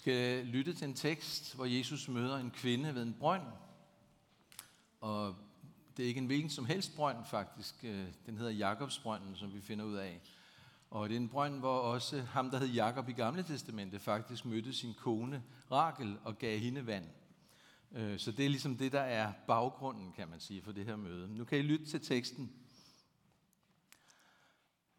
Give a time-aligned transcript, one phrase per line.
[0.00, 3.42] skal lytte til en tekst, hvor Jesus møder en kvinde ved en brønd.
[5.00, 5.36] Og
[5.96, 7.74] det er ikke en hvilken som helst brønd faktisk.
[7.84, 10.20] Øh, den hedder Jakobsbrønden, som vi finder ud af.
[10.90, 14.44] Og det er en brønd, hvor også ham, der hed Jakob i Gamle Testamente, faktisk
[14.44, 17.06] mødte sin kone Rakel og gav hende vand.
[17.92, 20.96] Øh, så det er ligesom det, der er baggrunden, kan man sige, for det her
[20.96, 21.34] møde.
[21.36, 22.52] Nu kan I lytte til teksten.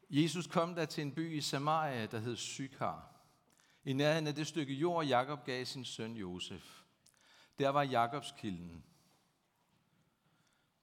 [0.09, 3.10] Jesus kom der til en by i Samaria, der hed Sykar.
[3.85, 6.81] I nærheden af det stykke jord, Jakob gav sin søn Josef.
[7.59, 8.83] Der var Jakobs kilden.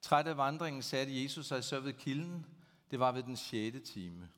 [0.00, 2.46] Træt af vandringen satte Jesus sig så ved kilden.
[2.90, 4.28] Det var ved den sjette time.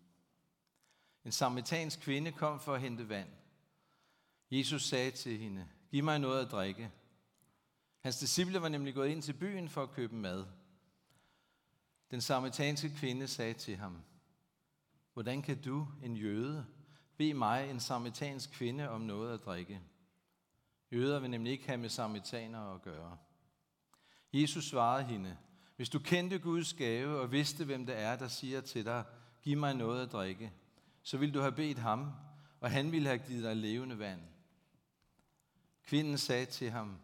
[1.25, 3.29] En samaritansk kvinde kom for at hente vand.
[4.51, 6.91] Jesus sagde til hende, giv mig noget at drikke.
[8.01, 10.47] Hans disciple var nemlig gået ind til byen for at købe mad.
[12.11, 14.03] Den samaritanske kvinde sagde til ham,
[15.13, 16.67] hvordan kan du, en jøde,
[17.21, 19.81] Bed mig, en samaritansk kvinde, om noget at drikke?
[20.93, 23.17] Jøder vil nemlig ikke have med samaritanere at gøre.
[24.33, 25.37] Jesus svarede hende,
[25.77, 29.05] hvis du kendte Guds gave og vidste, hvem det er, der siger til dig,
[29.43, 30.53] giv mig noget at drikke,
[31.03, 32.13] så ville du have bedt ham,
[32.61, 34.23] og han ville have givet dig levende vand.
[35.85, 36.99] Kvinden sagde til ham,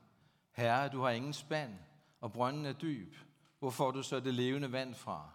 [0.53, 1.75] Herre, du har ingen spand,
[2.21, 3.15] og brønden er dyb.
[3.59, 5.31] Hvor får du så det levende vand fra?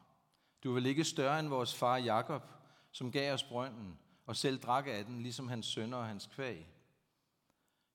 [0.64, 2.44] Du er vel ikke større end vores far Jakob,
[2.92, 3.98] som gav os brønden,
[4.32, 6.68] og selv drak af den, ligesom hans sønner og hans kvæg.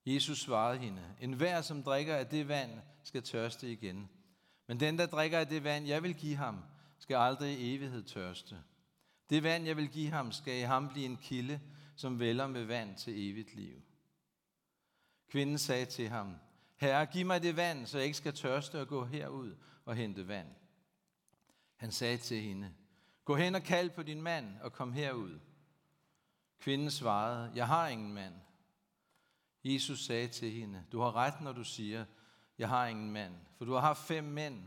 [0.06, 2.70] Jesus svarede hende, en hver, som drikker af det vand,
[3.04, 4.08] skal tørste igen.
[4.66, 6.62] Men den, der drikker af det vand, jeg vil give ham,
[6.98, 8.56] skal aldrig i evighed tørste.
[9.30, 11.60] Det vand, jeg vil give ham, skal i ham blive en kilde,
[11.96, 13.82] som vælger med vand til evigt liv.
[15.30, 16.34] Kvinden sagde til ham,
[16.76, 20.28] Herre, giv mig det vand, så jeg ikke skal tørste og gå herud og hente
[20.28, 20.48] vand.
[21.76, 22.72] Han sagde til hende,
[23.24, 25.40] Gå hen og kald på din mand og kom herud.
[26.66, 28.34] Kvinden svarede, Jeg har ingen mand.
[29.64, 32.04] Jesus sagde til hende, Du har ret, når du siger,
[32.58, 34.62] Jeg har ingen mand, for du har haft fem mænd,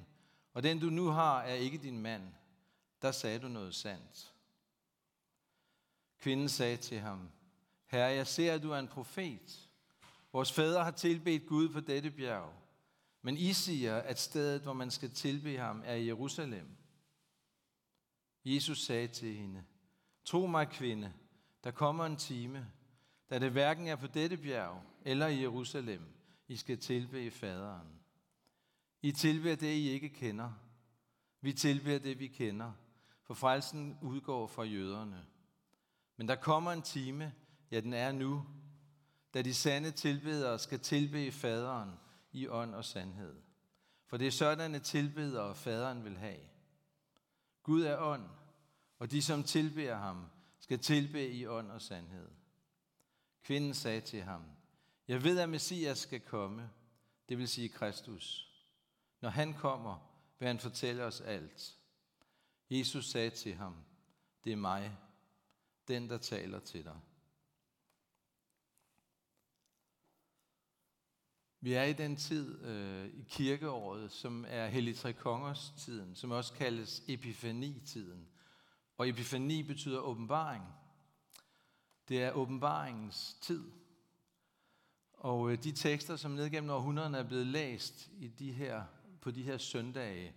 [0.53, 2.33] og den du nu har er ikke din mand.
[3.01, 4.33] Der sagde du noget sandt.
[6.19, 7.29] Kvinden sagde til ham,
[7.85, 9.69] Herre, jeg ser, at du er en profet.
[10.33, 12.53] Vores fædre har tilbedt Gud på dette bjerg,
[13.21, 16.77] men I siger, at stedet, hvor man skal tilbe ham, er i Jerusalem.
[18.45, 19.63] Jesus sagde til hende,
[20.25, 21.13] Tro mig, kvinde,
[21.63, 22.71] der kommer en time,
[23.29, 26.01] da det hverken er på dette bjerg eller i Jerusalem,
[26.47, 27.87] I skal tilbe faderen.
[29.01, 30.51] I tilbeder det, I ikke kender.
[31.41, 32.71] Vi tilbeder det, vi kender,
[33.23, 35.25] for frelsen udgår fra jøderne.
[36.17, 37.33] Men der kommer en time,
[37.71, 38.45] ja den er nu,
[39.33, 41.91] da de sande tilbedere skal tilbede faderen
[42.31, 43.35] i ånd og sandhed.
[44.05, 46.39] For det er sådanne tilbedere, faderen vil have.
[47.63, 48.23] Gud er ånd,
[48.99, 50.25] og de, som tilbeder ham,
[50.69, 52.29] skal tilbe i ånd og sandhed.
[53.43, 54.43] Kvinden sagde til ham,
[55.07, 56.69] jeg ved, at Messias skal komme,
[57.29, 58.49] det vil sige Kristus.
[59.21, 61.77] Når han kommer, vil han fortælle os alt.
[62.69, 63.75] Jesus sagde til ham,
[64.43, 64.97] det er mig,
[65.87, 66.99] den der taler til dig.
[71.59, 76.31] Vi er i den tid øh, i kirkeåret, som er Hellig Tre Kongers tiden, som
[76.31, 78.27] også kaldes Epifani-tiden.
[78.99, 80.63] Og epifani betyder åbenbaring.
[82.07, 83.71] Det er åbenbaringens tid.
[85.13, 88.83] Og øh, de tekster, som ned gennem århundrederne er blevet læst i de her,
[89.21, 90.33] på de her søndage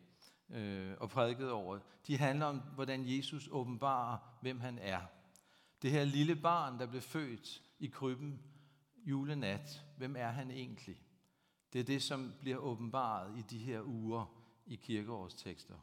[0.51, 5.01] øh, og prædiket over, de handler om, hvordan Jesus åbenbarer, hvem han er.
[5.83, 8.43] Det her lille barn, der blev født i krybben
[9.05, 11.03] julenat, hvem er han egentlig?
[11.73, 14.27] Det er det, som bliver åbenbaret i de her uger
[14.67, 15.75] i kirkeårstekster.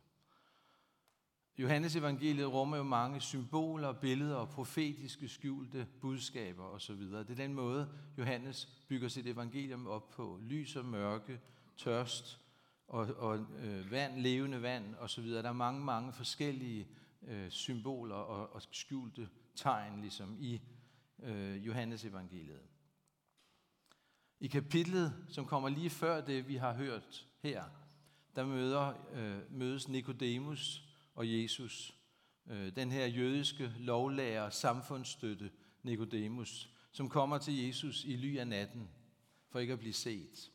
[1.59, 7.01] Johannes evangeliet rummer jo mange symboler, billeder og profetiske skjulte budskaber osv.
[7.01, 10.39] Det er den måde, Johannes bygger sit evangelium op på.
[10.41, 11.39] Lys og mørke,
[11.77, 12.39] tørst
[12.87, 15.29] og, og øh, vand, levende vand osv.
[15.29, 16.87] Der er mange, mange forskellige
[17.27, 20.61] øh, symboler og, og skjulte tegn ligesom i
[21.23, 22.61] øh, Johannes evangeliet.
[24.39, 27.63] I kapitlet, som kommer lige før det, vi har hørt her,
[28.35, 30.88] der møder, øh, mødes Nikodemus
[31.19, 31.95] og Jesus.
[32.47, 35.51] Øh, den her jødiske lovlærer, samfundsstøtte
[35.83, 38.89] Nikodemus, som kommer til Jesus i ly af natten,
[39.49, 40.51] for ikke at blive set.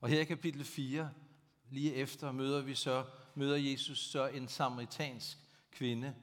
[0.00, 1.10] Og her i kapitel 4,
[1.70, 3.04] lige efter, møder vi så,
[3.34, 5.38] møder Jesus så en samaritansk
[5.70, 6.14] kvinde,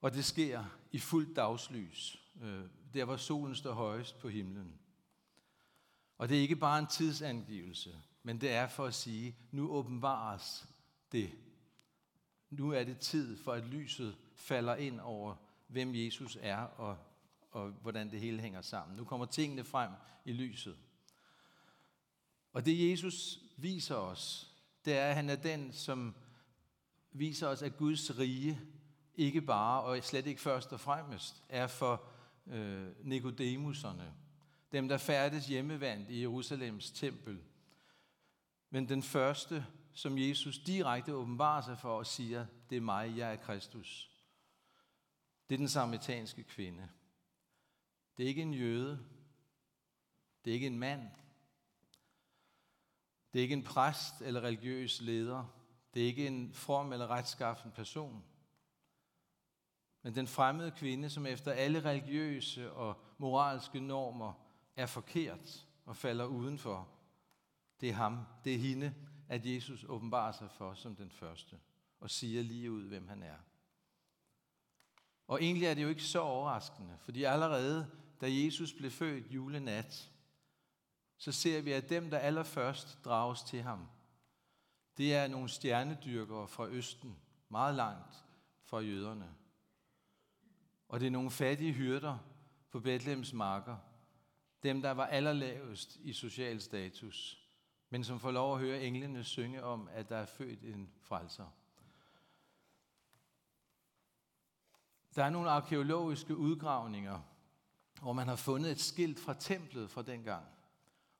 [0.00, 2.64] og det sker i fuldt dagslys, øh,
[2.94, 4.78] der hvor solen står højest på himlen.
[6.18, 10.68] Og det er ikke bare en tidsangivelse, men det er for at sige, nu åbenbares
[11.12, 11.30] det.
[12.50, 15.34] Nu er det tid for, at lyset falder ind over,
[15.66, 16.98] hvem Jesus er og,
[17.50, 18.96] og hvordan det hele hænger sammen.
[18.96, 19.90] Nu kommer tingene frem
[20.24, 20.76] i lyset.
[22.52, 24.52] Og det Jesus viser os,
[24.84, 26.14] det er, at han er den, som
[27.12, 28.60] viser os, at Guds rige
[29.14, 32.04] ikke bare, og slet ikke først og fremmest, er for
[32.46, 34.14] øh, Nikodemuserne,
[34.72, 37.38] dem der færdes hjemmevandt i Jerusalems tempel.
[38.70, 39.66] Men den første,
[39.98, 44.10] som Jesus direkte åbenbarer sig for og siger, det er mig, jeg er Kristus.
[45.48, 46.88] Det er den samaritanske kvinde.
[48.16, 49.06] Det er ikke en jøde.
[50.44, 51.10] Det er ikke en mand.
[53.32, 55.44] Det er ikke en præst eller religiøs leder.
[55.94, 58.24] Det er ikke en from eller retskaffen person.
[60.02, 64.32] Men den fremmede kvinde, som efter alle religiøse og moralske normer
[64.76, 66.88] er forkert og falder udenfor,
[67.80, 68.94] det er ham, det er hende,
[69.28, 71.58] at Jesus åbenbarer sig for som den første
[72.00, 73.36] og siger lige ud, hvem han er.
[75.26, 77.90] Og egentlig er det jo ikke så overraskende, fordi allerede
[78.20, 80.10] da Jesus blev født julenat,
[81.16, 83.88] så ser vi, at dem, der allerførst drages til ham,
[84.96, 87.16] det er nogle stjernedyrkere fra Østen,
[87.48, 88.24] meget langt
[88.64, 89.34] fra jøderne.
[90.88, 92.18] Og det er nogle fattige hyrder
[92.70, 93.76] på Bethlehems marker,
[94.62, 97.47] dem, der var allerlavest i social status,
[97.90, 101.46] men som får lov at høre englene synge om, at der er født en frelser.
[105.14, 107.20] Der er nogle arkeologiske udgravninger,
[108.00, 110.46] hvor man har fundet et skilt fra templet fra dengang.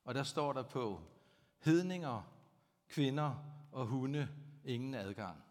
[0.05, 1.01] Og der står der på,
[1.59, 2.21] hedninger,
[2.87, 3.35] kvinder
[3.71, 4.29] og hunde,
[4.63, 5.43] ingen adgang.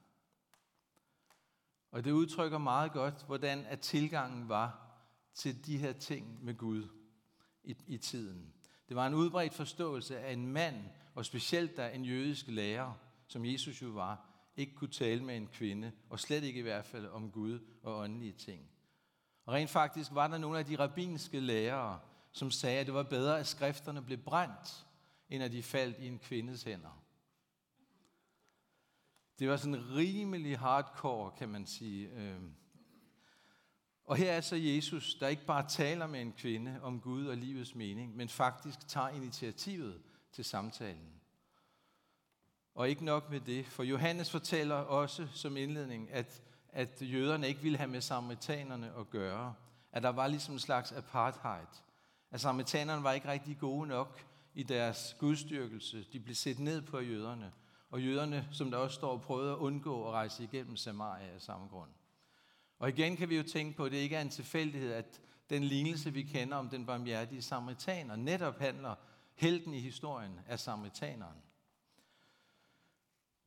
[1.91, 4.89] Og det udtrykker meget godt, hvordan at tilgangen var
[5.35, 6.89] til de her ting med Gud
[7.65, 8.53] i, i tiden.
[8.89, 10.85] Det var en udbredt forståelse af en mand,
[11.19, 12.95] og specielt da en jødisk lærer,
[13.27, 14.27] som Jesus jo var,
[14.57, 17.99] ikke kunne tale med en kvinde, og slet ikke i hvert fald om Gud og
[17.99, 18.71] åndelige ting.
[19.47, 22.01] Og rent faktisk var der nogle af de rabbinske lærere,
[22.33, 24.87] som sagde, at det var bedre, at skrifterne blev brændt,
[25.29, 27.05] end at de faldt i en kvindes hænder.
[29.39, 32.09] Det var sådan rimelig hardcore, kan man sige.
[32.11, 32.55] Øhm.
[34.05, 37.37] Og her er så Jesus, der ikke bare taler med en kvinde om Gud og
[37.37, 40.03] livets mening, men faktisk tager initiativet
[40.39, 41.21] til samtalen.
[42.75, 47.61] Og ikke nok med det, for Johannes fortæller også som indledning, at, at jøderne ikke
[47.61, 49.55] ville have med samaritanerne at gøre.
[49.93, 51.67] At der var ligesom en slags apartheid.
[52.31, 54.21] At samaritanerne var ikke rigtig gode nok
[54.55, 56.07] i deres gudstyrkelse.
[56.13, 57.53] De blev set ned på jøderne.
[57.91, 61.69] Og jøderne, som der også står, prøvede at undgå at rejse igennem Samaria af samme
[61.69, 61.91] grund.
[62.79, 65.21] Og igen kan vi jo tænke på, at det ikke er en tilfældighed, at
[65.51, 68.95] den lignelse, vi kender om den barmhjertige samaritaner, netop handler
[69.39, 71.43] helten i historien er samaritaneren.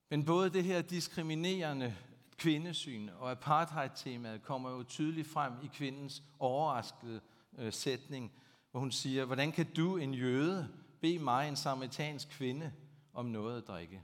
[0.09, 1.97] Men både det her diskriminerende
[2.38, 7.21] kvindesyn og apartheid-temaet kommer jo tydeligt frem i kvindens overraskede
[7.57, 8.31] øh, sætning,
[8.71, 10.69] hvor hun siger, hvordan kan du, en jøde,
[11.01, 12.73] bede mig, en samaritansk kvinde,
[13.13, 14.03] om noget at drikke?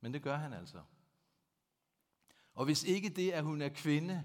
[0.00, 0.78] Men det gør han altså.
[2.54, 4.24] Og hvis ikke det, at hun er kvinde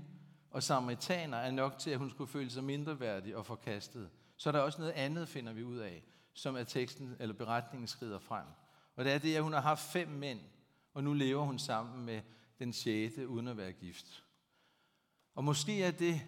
[0.52, 4.52] og samaritaner, er nok til, at hun skulle føle sig mindreværdig og forkastet, så er
[4.52, 6.04] der også noget andet, finder vi ud af,
[6.40, 8.46] som er teksten eller beretningen skrider frem.
[8.96, 10.40] Og det er det, at hun har haft fem mænd,
[10.94, 12.22] og nu lever hun sammen med
[12.60, 14.24] den sjette uden at være gift.
[15.36, 16.22] Og måske er det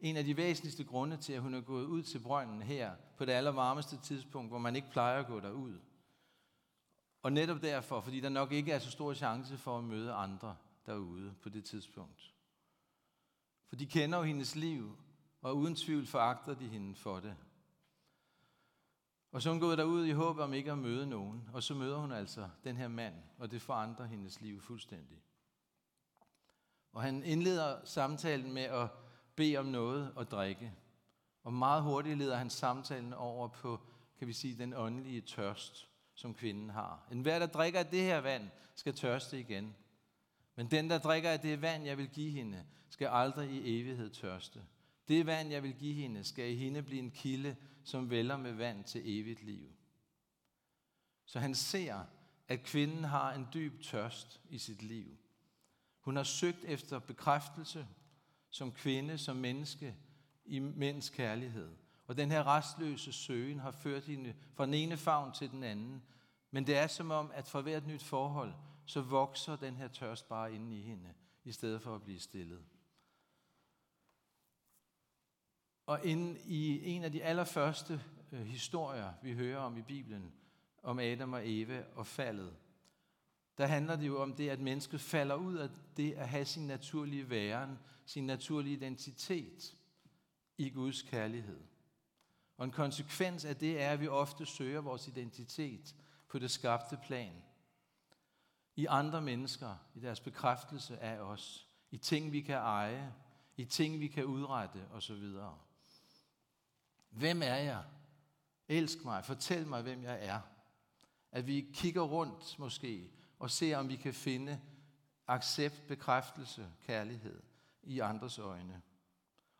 [0.00, 3.24] en af de væsentligste grunde til, at hun er gået ud til brønden her på
[3.24, 5.78] det allervarmeste tidspunkt, hvor man ikke plejer at gå derud.
[7.22, 10.56] Og netop derfor, fordi der nok ikke er så stor chance for at møde andre
[10.86, 12.34] derude på det tidspunkt.
[13.68, 14.96] For de kender jo hendes liv,
[15.42, 17.36] og uden tvivl foragter de hende for det.
[19.36, 21.74] Og så er hun gået derud i håb om ikke at møde nogen, og så
[21.74, 25.22] møder hun altså den her mand, og det forandrer hendes liv fuldstændig.
[26.92, 28.88] Og han indleder samtalen med at
[29.34, 30.72] bede om noget at drikke.
[31.44, 33.80] Og meget hurtigt leder han samtalen over på,
[34.18, 37.06] kan vi sige, den åndelige tørst, som kvinden har.
[37.12, 39.76] En hver, der drikker af det her vand, skal tørste igen.
[40.54, 44.10] Men den, der drikker af det vand, jeg vil give hende, skal aldrig i evighed
[44.10, 44.62] tørste.
[45.08, 48.52] Det vand, jeg vil give hende, skal i hende blive en kilde, som vælger med
[48.52, 49.72] vand til evigt liv.
[51.24, 52.04] Så han ser,
[52.48, 55.16] at kvinden har en dyb tørst i sit liv.
[56.00, 57.86] Hun har søgt efter bekræftelse
[58.50, 59.96] som kvinde, som menneske
[60.44, 61.70] i mænds kærlighed.
[62.06, 66.02] Og den her restløse søgen har ført hende fra den ene favn til den anden.
[66.50, 68.52] Men det er som om, at for hvert nyt forhold,
[68.84, 72.64] så vokser den her tørst bare inde i hende, i stedet for at blive stillet.
[75.86, 78.02] Og ind i en af de allerførste
[78.32, 80.32] øh, historier, vi hører om i Bibelen,
[80.82, 82.56] om Adam og Eva og faldet,
[83.58, 86.66] der handler det jo om det, at mennesket falder ud af det at have sin
[86.66, 89.76] naturlige væren, sin naturlige identitet.
[90.58, 91.60] i Guds kærlighed.
[92.56, 95.94] Og en konsekvens af det er, at vi ofte søger vores identitet
[96.28, 97.42] på det skabte plan.
[98.76, 103.14] I andre mennesker, i deres bekræftelse af os, i ting, vi kan eje,
[103.56, 105.32] i ting, vi kan udrette osv.
[107.16, 107.82] Hvem er jeg?
[108.68, 110.40] Elsk mig, fortæl mig, hvem jeg er.
[111.32, 114.60] At vi kigger rundt måske og ser, om vi kan finde
[115.26, 117.42] accept, bekræftelse, kærlighed
[117.82, 118.82] i andres øjne.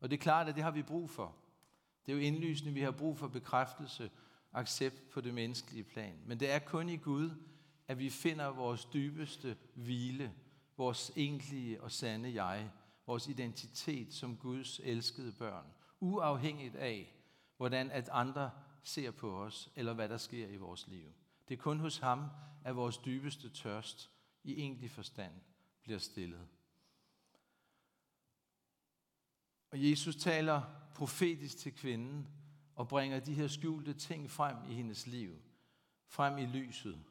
[0.00, 1.36] Og det er klart, at det har vi brug for.
[2.06, 4.10] Det er jo indlysende, at vi har brug for bekræftelse,
[4.52, 6.18] accept på det menneskelige plan.
[6.26, 7.30] Men det er kun i Gud,
[7.88, 10.34] at vi finder vores dybeste hvile,
[10.76, 12.70] vores egentlige og sande jeg,
[13.06, 15.66] vores identitet som Guds elskede børn,
[16.00, 17.12] uafhængigt af,
[17.56, 18.50] hvordan at andre
[18.82, 21.12] ser på os, eller hvad der sker i vores liv.
[21.48, 22.30] Det er kun hos ham,
[22.64, 24.10] at vores dybeste tørst
[24.44, 25.32] i egentlig forstand
[25.82, 26.48] bliver stillet.
[29.70, 30.62] Og Jesus taler
[30.94, 32.28] profetisk til kvinden
[32.74, 35.42] og bringer de her skjulte ting frem i hendes liv,
[36.08, 37.04] frem i lyset.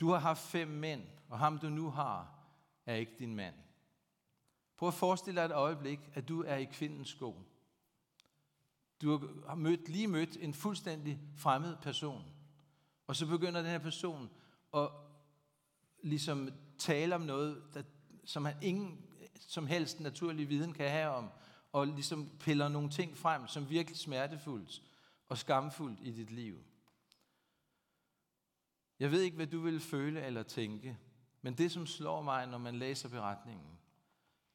[0.00, 2.38] Du har haft fem mænd, og ham du nu har,
[2.86, 3.54] er ikke din mand.
[4.76, 7.42] Prøv at forestille dig et øjeblik, at du er i kvindens sko.
[9.02, 12.24] Du har mødt, lige mødt en fuldstændig fremmed person.
[13.06, 14.30] Og så begynder den her person
[14.74, 14.88] at
[16.02, 17.82] ligesom tale om noget, der,
[18.24, 19.06] som han ingen
[19.40, 21.30] som helst naturlig viden kan have om,
[21.72, 24.82] og ligesom piller nogle ting frem, som virkelig smertefuldt
[25.28, 26.64] og skamfuldt i dit liv.
[28.98, 30.98] Jeg ved ikke, hvad du vil føle eller tænke,
[31.42, 33.78] men det, som slår mig, når man læser beretningen,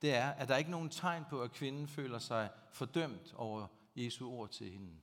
[0.01, 3.67] det er, at der ikke er nogen tegn på, at kvinden føler sig fordømt over
[3.95, 4.95] Jesu ord til hende.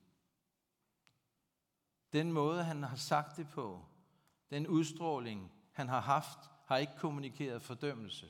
[2.13, 3.85] Den måde, han har sagt det på,
[4.51, 8.27] den udstråling, han har haft, har ikke kommunikeret fordømmelse.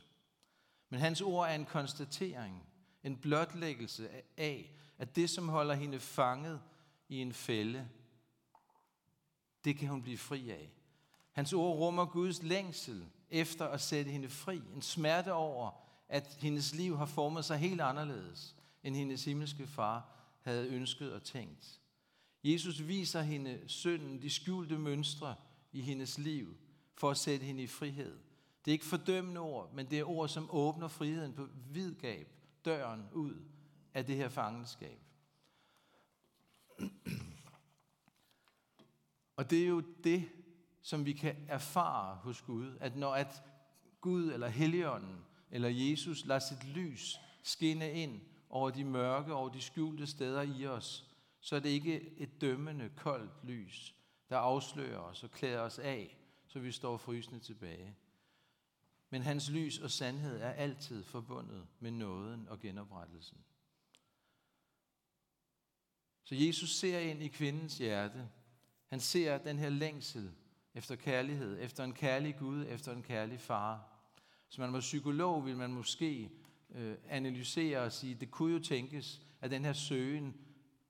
[0.89, 2.67] Men hans ord er en konstatering,
[3.03, 6.63] en blotlæggelse af, at det, som holder hende fanget
[7.09, 7.89] i en fælde,
[9.65, 10.73] det kan hun blive fri af.
[11.33, 14.63] Hans ord rummer Guds længsel efter at sætte hende fri.
[14.75, 15.71] En smerte over,
[16.09, 21.23] at hendes liv har formet sig helt anderledes, end hendes himmelske far havde ønsket og
[21.23, 21.81] tænkt.
[22.45, 25.35] Jesus viser hende synden, de skjulte mønstre
[25.73, 26.57] i hendes liv,
[26.95, 28.19] for at sætte hende i frihed.
[28.65, 32.29] Det er ikke fordømmende ord, men det er ord, som åbner friheden på vidgab,
[32.65, 33.35] døren ud
[33.95, 35.01] af det her fangenskab.
[39.37, 40.29] Og det er jo det,
[40.83, 43.43] som vi kan erfare hos Gud, at når at
[44.01, 49.61] Gud eller Helligånden eller Jesus lader sit lys skinne ind over de mørke, over de
[49.61, 53.95] skjulte steder i os, så er det ikke et dømmende, koldt lys,
[54.29, 57.97] der afslører os og klæder os af, så vi står frysende tilbage.
[59.11, 63.39] Men hans lys og sandhed er altid forbundet med nåden og genoprettelsen.
[66.25, 68.29] Så Jesus ser ind i kvindens hjerte.
[68.87, 70.33] Han ser den her længsel
[70.75, 73.99] efter kærlighed, efter en kærlig Gud, efter en kærlig far.
[74.49, 76.31] Så man var psykolog, ville man måske
[76.75, 80.35] øh, analysere og sige, det kunne jo tænkes, at den her søgen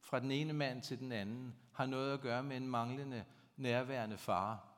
[0.00, 3.24] fra den ene mand til den anden har noget at gøre med en manglende
[3.56, 4.68] nærværende far.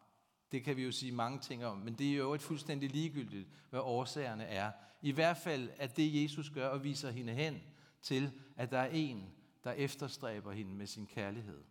[0.52, 3.49] Det kan vi jo sige mange ting om, men det er jo et fuldstændig ligegyldigt,
[3.71, 4.73] hvad årsagerne er.
[5.02, 7.62] I hvert fald at det, Jesus gør og viser hende hen
[8.02, 9.33] til, at der er en,
[9.64, 11.64] der efterstræber hende med sin kærlighed.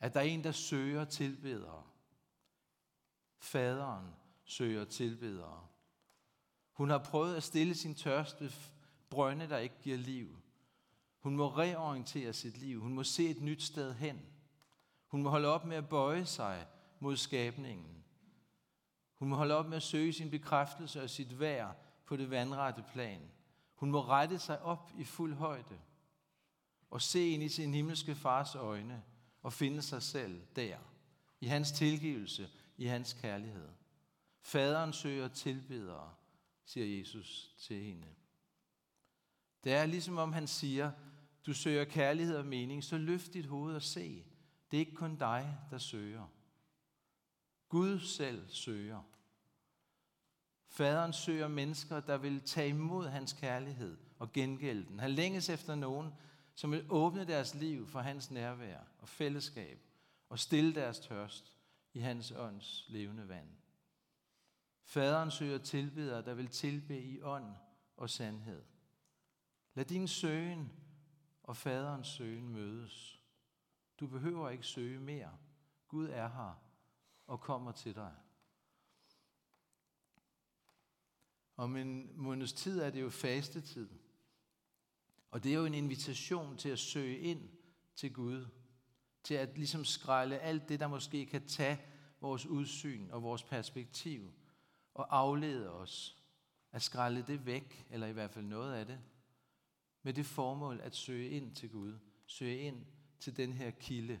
[0.00, 1.82] At der er en, der søger tilbedere.
[3.38, 4.06] Faderen
[4.44, 5.66] søger tilbedere.
[6.82, 8.50] Hun har prøvet at stille sin tørst ved
[9.10, 10.38] brønde, der ikke giver liv.
[11.18, 12.80] Hun må reorientere sit liv.
[12.80, 14.20] Hun må se et nyt sted hen.
[15.06, 16.66] Hun må holde op med at bøje sig
[17.00, 18.04] mod skabningen.
[19.14, 22.84] Hun må holde op med at søge sin bekræftelse og sit værd på det vandrette
[22.92, 23.20] plan.
[23.74, 25.78] Hun må rette sig op i fuld højde
[26.90, 29.02] og se ind i sin himmelske fars øjne
[29.42, 30.78] og finde sig selv der,
[31.40, 33.68] i hans tilgivelse, i hans kærlighed.
[34.40, 36.10] Faderen søger tilbedere,
[36.64, 38.08] siger Jesus til hende.
[39.64, 40.92] Det er ligesom om han siger,
[41.46, 44.24] du søger kærlighed og mening, så løft dit hoved og se.
[44.70, 46.26] Det er ikke kun dig, der søger.
[47.68, 49.02] Gud selv søger.
[50.68, 55.00] Faderen søger mennesker, der vil tage imod hans kærlighed og gengælde den.
[55.00, 56.12] Han længes efter nogen,
[56.54, 59.78] som vil åbne deres liv for hans nærvær og fællesskab
[60.28, 61.52] og stille deres tørst
[61.92, 63.48] i hans ånds levende vand.
[64.92, 67.54] Faderen søger tilbedere, der vil tilbe i ånd
[67.96, 68.62] og sandhed.
[69.74, 70.72] Lad din søgen
[71.42, 73.22] og faderens søgen mødes.
[74.00, 75.38] Du behøver ikke søge mere.
[75.88, 76.62] Gud er her
[77.26, 78.12] og kommer til dig.
[81.56, 83.88] Om en måneds tid er det jo fastetid.
[85.30, 87.50] Og det er jo en invitation til at søge ind
[87.96, 88.46] til Gud.
[89.22, 91.80] Til at ligesom skrælle alt det, der måske kan tage
[92.20, 94.32] vores udsyn og vores perspektiv
[94.94, 96.16] og aflede os.
[96.72, 98.98] At skrælle det væk, eller i hvert fald noget af det,
[100.02, 101.98] med det formål at søge ind til Gud.
[102.26, 102.86] Søge ind
[103.20, 104.20] til den her kilde.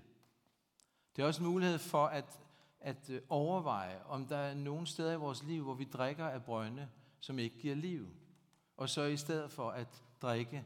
[1.16, 2.40] Det er også en mulighed for at,
[2.80, 6.44] at øh, overveje, om der er nogle steder i vores liv, hvor vi drikker af
[6.44, 6.88] brønde,
[7.20, 8.08] som ikke giver liv.
[8.76, 10.64] Og så i stedet for at drikke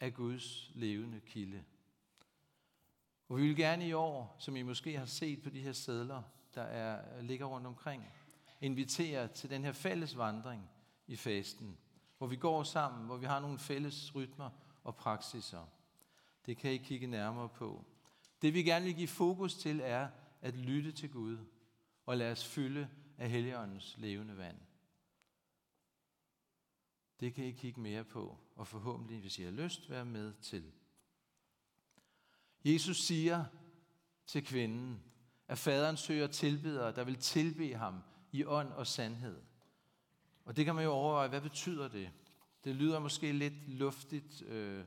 [0.00, 1.64] af Guds levende kilde.
[3.28, 6.22] Og vi vil gerne i år, som I måske har set på de her sædler,
[6.54, 8.04] der er, ligger rundt omkring,
[8.60, 10.70] inviterer til den her fælles vandring
[11.06, 11.78] i fasten,
[12.18, 14.50] hvor vi går sammen, hvor vi har nogle fælles rytmer
[14.84, 15.66] og praksiser.
[16.46, 17.84] Det kan I kigge nærmere på.
[18.42, 20.08] Det vi gerne vil give fokus til er
[20.42, 21.38] at lytte til Gud
[22.06, 24.58] og lade os fylde af Helligåndens levende vand.
[27.20, 30.72] Det kan I kigge mere på, og forhåbentlig, hvis I har lyst, være med til.
[32.64, 33.44] Jesus siger
[34.26, 35.02] til kvinden,
[35.48, 38.02] at faderen søger tilbedere, der vil tilbe ham
[38.36, 39.42] i ånd og sandhed.
[40.44, 42.10] Og det kan man jo overveje, hvad betyder det?
[42.64, 44.84] Det lyder måske lidt luftigt, øh,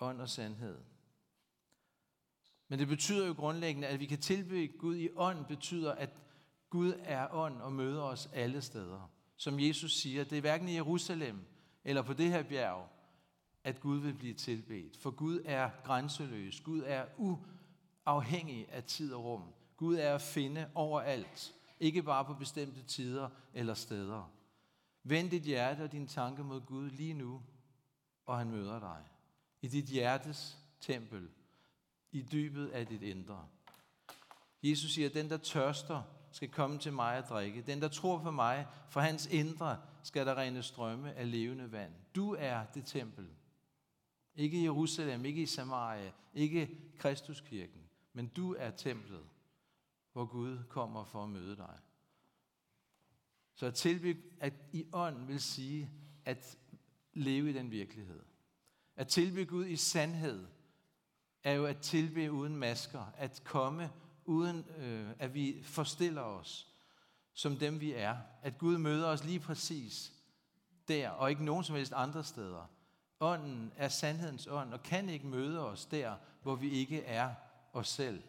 [0.00, 0.78] ånd og sandhed.
[2.68, 6.22] Men det betyder jo grundlæggende, at vi kan tilbede Gud i ånd, betyder, at
[6.70, 9.10] Gud er ånd og møder os alle steder.
[9.36, 11.40] Som Jesus siger, det er hverken i Jerusalem
[11.84, 12.88] eller på det her bjerg,
[13.64, 14.96] at Gud vil blive tilbedt.
[14.96, 16.60] For Gud er grænseløs.
[16.60, 17.04] Gud er
[18.06, 19.42] uafhængig af tid og rum.
[19.76, 21.54] Gud er at finde overalt.
[21.80, 24.32] Ikke bare på bestemte tider eller steder.
[25.02, 27.42] Vend dit hjerte og din tanke mod Gud lige nu,
[28.26, 29.04] og han møder dig.
[29.62, 31.28] I dit hjertes tempel.
[32.12, 33.48] I dybet af dit indre.
[34.62, 37.62] Jesus siger, den, der tørster, skal komme til mig og drikke.
[37.62, 41.92] Den, der tror på mig, for hans indre skal der rene strømme af levende vand.
[42.14, 43.28] Du er det tempel.
[44.34, 47.80] Ikke i Jerusalem, ikke i Samaria, ikke Kristuskirken,
[48.12, 49.24] men du er templet,
[50.18, 51.78] hvor Gud kommer for at møde dig.
[53.54, 55.90] Så at tilbygge, at i ånd vil sige
[56.24, 56.58] at
[57.12, 58.22] leve i den virkelighed.
[58.96, 60.46] At tilbe Gud i sandhed
[61.42, 63.90] er jo at tilbe uden masker, at komme
[64.24, 66.74] uden øh, at vi forstiller os
[67.32, 68.16] som dem vi er.
[68.42, 70.12] At Gud møder os lige præcis
[70.88, 72.70] der, og ikke nogen som helst andre steder.
[73.20, 77.34] Ånden er sandhedens ånd, og kan ikke møde os der, hvor vi ikke er
[77.72, 78.22] os selv.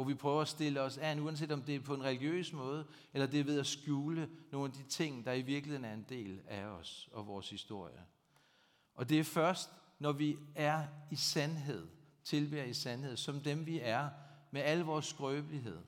[0.00, 2.86] Hvor vi prøver at stille os an, uanset om det er på en religiøs måde,
[3.12, 6.06] eller det er ved at skjule nogle af de ting, der i virkeligheden er en
[6.08, 8.04] del af os og vores historie.
[8.94, 11.88] Og det er først, når vi er i sandhed,
[12.24, 14.10] tilbærer i sandhed, som dem vi er,
[14.50, 15.78] med al vores skrøbelighed,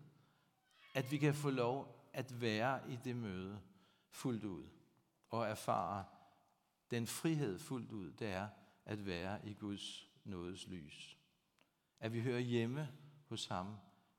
[0.95, 3.61] at vi kan få lov at være i det møde
[4.11, 4.65] fuldt ud
[5.31, 6.05] og erfare
[6.91, 8.49] den frihed fuldt ud, det er
[8.85, 11.19] at være i Guds nådes lys.
[12.01, 12.89] At vi hører hjemme
[13.29, 13.77] hos ham.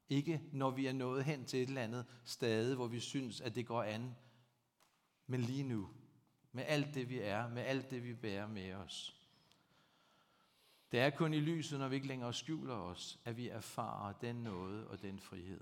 [0.09, 3.55] Ikke når vi er nået hen til et eller andet sted, hvor vi synes, at
[3.55, 4.15] det går an,
[5.27, 5.89] men lige nu,
[6.51, 9.15] med alt det vi er, med alt det vi bærer med os.
[10.91, 14.35] Det er kun i lyset, når vi ikke længere skjuler os, at vi erfarer den
[14.35, 15.61] nåde og den frihed.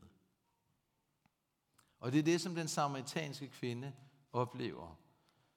[1.99, 3.93] Og det er det, som den samaritanske kvinde
[4.33, 4.95] oplever.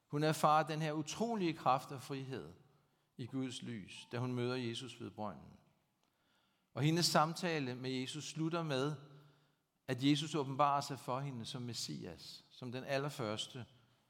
[0.06, 2.52] Hun erfarer den her utrolige kraft og frihed
[3.16, 5.58] i Guds lys, da hun møder Jesus ved brønden.
[6.74, 8.96] Og hendes samtale med Jesus slutter med,
[9.88, 13.64] at Jesus åbenbarer sig for hende som Messias, som den allerførste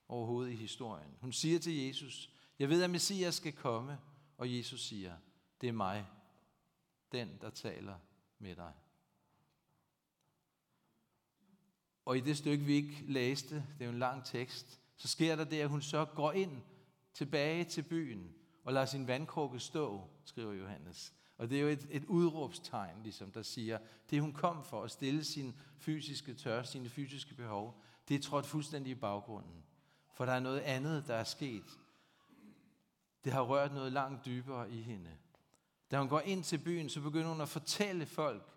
[0.08, 1.10] overhovedet i historien.
[1.20, 3.98] Hun siger til Jesus, jeg ved, at Messias skal komme,
[4.38, 5.16] og Jesus siger,
[5.60, 6.06] det er mig,
[7.12, 7.98] den, der taler
[8.38, 8.72] med dig.
[12.04, 15.36] Og i det stykke, vi ikke læste, det er jo en lang tekst, så sker
[15.36, 16.62] der det, at hun så går ind
[17.14, 21.14] tilbage til byen og lader sin vandkrukke stå, skriver Johannes.
[21.38, 23.78] Og det er jo et, et udråbstegn, ligesom, der siger,
[24.10, 28.46] det hun kom for at stille sin fysiske tørst, sine fysiske behov, det er trådt
[28.46, 29.64] fuldstændig i baggrunden.
[30.12, 31.78] For der er noget andet, der er sket.
[33.24, 35.10] Det har rørt noget langt dybere i hende.
[35.90, 38.54] Da hun går ind til byen, så begynder hun at fortælle folk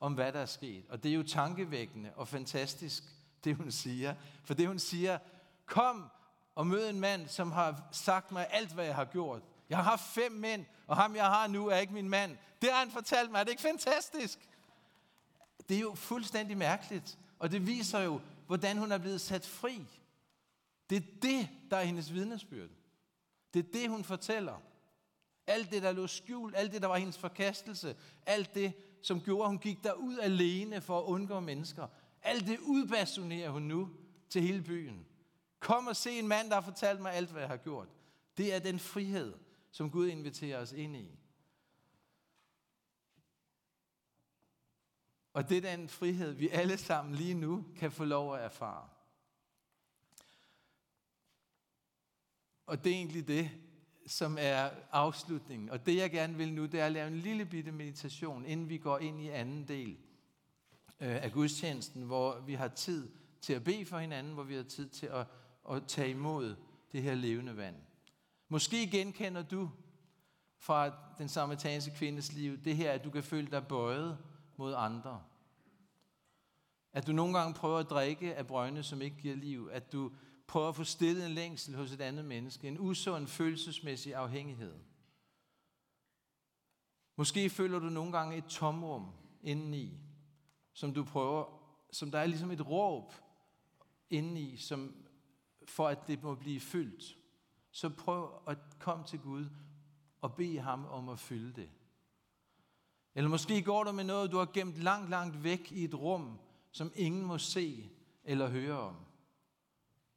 [0.00, 0.84] om, hvad der er sket.
[0.88, 3.04] Og det er jo tankevækkende og fantastisk,
[3.44, 4.14] det hun siger.
[4.44, 5.18] For det hun siger,
[5.66, 6.10] kom
[6.54, 9.42] og mød en mand, som har sagt mig alt, hvad jeg har gjort.
[9.68, 12.36] Jeg har haft fem mænd, og ham jeg har nu er ikke min mand.
[12.62, 13.40] Det har han fortalt mig.
[13.40, 14.48] Er det ikke fantastisk?
[15.68, 17.18] Det er jo fuldstændig mærkeligt.
[17.38, 19.86] Og det viser jo, hvordan hun er blevet sat fri.
[20.90, 22.68] Det er det, der er hendes vidnesbyrd.
[23.54, 24.62] Det er det, hun fortæller.
[25.46, 29.42] Alt det, der lå skjult, alt det, der var hendes forkastelse, alt det, som gjorde,
[29.42, 31.86] at hun gik derud alene for at undgå mennesker.
[32.22, 33.90] Alt det udbasunerer hun nu
[34.30, 35.06] til hele byen.
[35.60, 37.88] Kom og se en mand, der har fortalt mig alt, hvad jeg har gjort.
[38.36, 39.34] Det er den frihed,
[39.72, 41.18] som Gud inviterer os ind i.
[45.32, 48.88] Og det er den frihed, vi alle sammen lige nu kan få lov at erfare.
[52.66, 53.50] Og det er egentlig det,
[54.06, 55.70] som er afslutningen.
[55.70, 58.68] Og det jeg gerne vil nu, det er at lave en lille bitte meditation, inden
[58.68, 59.98] vi går ind i anden del
[61.00, 64.62] øh, af gudstjenesten, hvor vi har tid til at bede for hinanden, hvor vi har
[64.62, 65.26] tid til at,
[65.70, 66.56] at tage imod
[66.92, 67.76] det her levende vand.
[68.52, 69.70] Måske genkender du
[70.58, 74.18] fra den samaritanske kvindes liv det her, at du kan føle dig bøjet
[74.56, 75.22] mod andre.
[76.92, 79.68] At du nogle gange prøver at drikke af brønde, som ikke giver liv.
[79.72, 80.12] At du
[80.46, 82.68] prøver at få stillet en længsel hos et andet menneske.
[82.68, 84.74] En usund følelsesmæssig afhængighed.
[87.16, 89.12] Måske føler du nogle gange et tomrum
[89.42, 89.98] indeni,
[90.72, 91.44] som du prøver,
[91.92, 93.12] som der er ligesom et råb
[94.10, 94.94] indeni, som
[95.64, 97.21] for at det må blive fyldt.
[97.72, 99.46] Så prøv at komme til Gud
[100.20, 101.70] og bede ham om at fylde det.
[103.14, 106.38] Eller måske går du med noget, du har gemt langt, langt væk i et rum,
[106.70, 107.90] som ingen må se
[108.24, 108.96] eller høre om.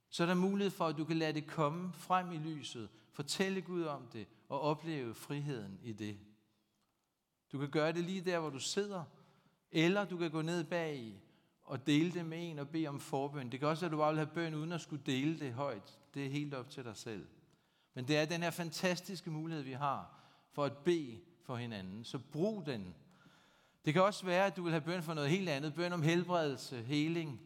[0.09, 3.61] Så er der mulighed for, at du kan lade det komme frem i lyset, fortælle
[3.61, 6.19] Gud om det og opleve friheden i det.
[7.51, 9.03] Du kan gøre det lige der, hvor du sidder,
[9.71, 11.21] eller du kan gå ned bag
[11.63, 13.51] og dele det med en og bede om forbøn.
[13.51, 15.53] Det kan også være, at du bare vil have bøn uden at skulle dele det
[15.53, 15.99] højt.
[16.13, 17.27] Det er helt op til dig selv.
[17.95, 20.19] Men det er den her fantastiske mulighed, vi har
[20.51, 22.03] for at bede for hinanden.
[22.03, 22.95] Så brug den.
[23.85, 25.73] Det kan også være, at du vil have bøn for noget helt andet.
[25.73, 27.39] Bøn om helbredelse, heling.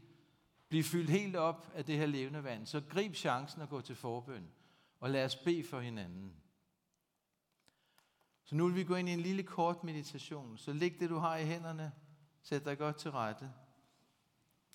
[0.70, 2.66] Bliv fyldt helt op af det her levende vand.
[2.66, 4.48] Så grib chancen og gå til forbøn.
[5.00, 6.34] Og lad os bede for hinanden.
[8.44, 10.58] Så nu vil vi gå ind i en lille kort meditation.
[10.58, 11.92] Så læg det, du har i hænderne.
[12.42, 13.52] Sæt dig godt til rette.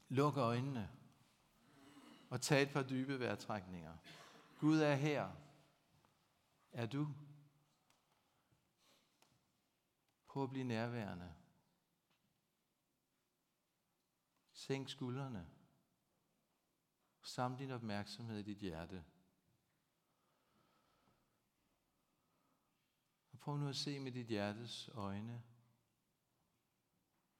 [0.08, 0.88] Luk øjnene.
[2.30, 3.92] Og tag et par dybe vejrtrækninger.
[4.60, 5.28] Gud er her.
[6.74, 7.14] Er du?
[10.26, 11.34] Prøv at blive nærværende.
[14.52, 15.50] Sænk skuldrene.
[17.22, 19.04] Sam din opmærksomhed i dit hjerte.
[23.32, 25.42] Og prøv nu at se med dit hjertes øjne,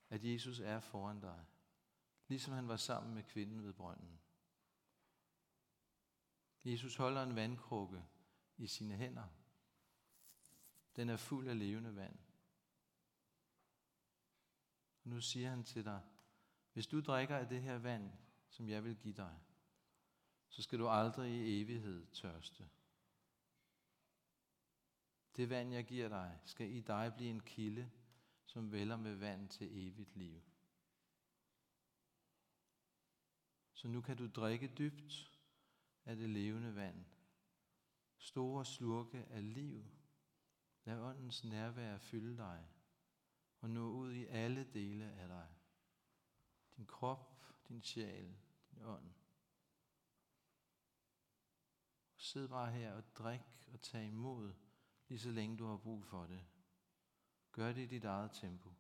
[0.08, 1.46] at Jesus er foran dig,
[2.28, 4.20] ligesom han var sammen med kvinden ved brønden.
[6.64, 8.04] Jesus holder en vandkrukke
[8.56, 9.28] i sine hænder.
[10.96, 12.18] Den er fuld af levende vand.
[15.02, 16.02] Og nu siger han til dig,
[16.72, 18.10] hvis du drikker af det her vand,
[18.48, 19.40] som jeg vil give dig,
[20.48, 22.68] så skal du aldrig i evighed tørste.
[25.36, 27.90] Det vand, jeg giver dig, skal i dig blive en kilde,
[28.44, 30.42] som vælger med vand til evigt liv.
[33.72, 35.38] Så nu kan du drikke dybt
[36.04, 37.04] af det levende vand.
[38.24, 39.84] Store slurke af liv.
[40.84, 42.68] Lad åndens nærvær fylde dig
[43.60, 45.48] og nå ud i alle dele af dig.
[46.76, 48.36] Din krop, din sjæl,
[48.70, 49.14] din ånd.
[52.14, 54.52] Og sid bare her og drik og tag imod,
[55.08, 56.44] lige så længe du har brug for det.
[57.52, 58.73] Gør det i dit eget tempo.